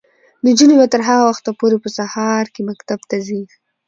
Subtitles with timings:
[0.45, 3.41] نجونې به تر هغه وخته پورې په سهار کې مکتب ته ځي.